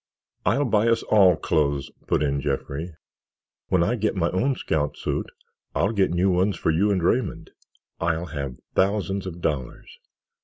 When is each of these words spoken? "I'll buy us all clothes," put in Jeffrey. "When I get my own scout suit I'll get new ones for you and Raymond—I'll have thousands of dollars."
"I'll 0.47 0.65
buy 0.65 0.87
us 0.87 1.03
all 1.03 1.35
clothes," 1.35 1.91
put 2.07 2.23
in 2.23 2.41
Jeffrey. 2.41 2.95
"When 3.67 3.83
I 3.83 3.93
get 3.97 4.15
my 4.15 4.31
own 4.31 4.55
scout 4.55 4.97
suit 4.97 5.27
I'll 5.75 5.91
get 5.91 6.09
new 6.09 6.31
ones 6.31 6.57
for 6.57 6.71
you 6.71 6.89
and 6.89 7.03
Raymond—I'll 7.03 8.25
have 8.25 8.55
thousands 8.73 9.27
of 9.27 9.41
dollars." 9.41 9.99